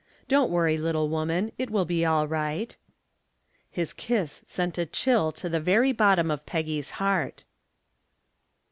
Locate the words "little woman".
0.79-1.51